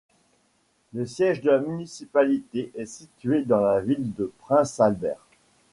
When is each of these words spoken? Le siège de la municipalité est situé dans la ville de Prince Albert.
Le 0.93 1.05
siège 1.05 1.41
de 1.41 1.51
la 1.51 1.59
municipalité 1.59 2.71
est 2.73 2.87
situé 2.87 3.43
dans 3.45 3.59
la 3.61 3.81
ville 3.81 4.15
de 4.15 4.31
Prince 4.39 4.79
Albert. 4.79 5.27